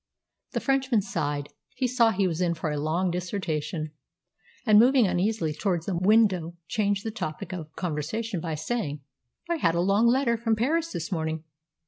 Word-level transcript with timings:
The 0.53 0.59
Frenchman 0.59 1.03
sighed. 1.03 1.49
He 1.75 1.85
saw 1.85 2.09
he 2.09 2.27
was 2.27 2.41
in 2.41 2.55
for 2.55 2.71
a 2.71 2.79
long 2.79 3.11
dissertation; 3.11 3.91
and, 4.65 4.79
moving 4.79 5.05
uneasily 5.05 5.53
towards 5.53 5.85
the 5.85 5.95
window, 5.95 6.55
changed 6.67 7.05
the 7.05 7.11
topic 7.11 7.53
of 7.53 7.71
conversation 7.75 8.39
by 8.41 8.55
saying, 8.55 9.01
"I 9.47 9.57
had 9.57 9.75
a 9.75 9.79
long 9.79 10.07
letter 10.07 10.37
from 10.37 10.55
Paris 10.55 10.91
this 10.91 11.11
morning. 11.11 11.43